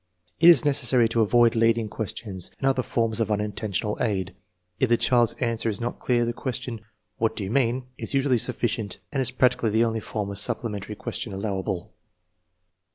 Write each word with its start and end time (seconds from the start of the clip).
It 0.39 0.49
is 0.49 0.65
necessary 0.65 1.07
to 1.09 1.21
avoid 1.21 1.53
leading 1.55 1.87
questions 1.87 2.49
and 2.57 2.67
other 2.67 2.81
fonnsf 2.81 3.19
of 3.19 3.29
unintentional 3.29 3.99
aid. 4.01 4.33
If 4.79 4.89
the 4.89 4.97
child's 4.97 5.33
answer 5.33 5.69
is 5.69 5.79
not 5.79 6.03
dear, 6.07 6.25
the 6.25 6.33
question" 6.33 6.81
What 7.19 7.35
do 7.35 7.43
you 7.43 7.51
mean? 7.51 7.85
'* 7.91 7.97
is 7.99 8.15
usually 8.15 8.39
sufficient 8.39 8.97
and 9.11 9.21
is 9.21 9.29
practically 9.29 9.69
the 9.69 9.85
only 9.85 9.99
form 9.99 10.31
of 10.31 10.39
supplementary 10.39 10.95
question 10.95 11.33
allowable. 11.33 11.91